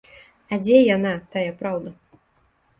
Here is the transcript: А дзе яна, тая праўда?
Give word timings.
А 0.55 0.59
дзе 0.63 0.79
яна, 0.95 1.13
тая 1.37 1.47
праўда? 1.63 1.89